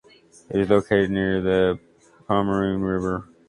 [0.49, 1.79] It is located near the
[2.27, 3.27] Pomeroon River.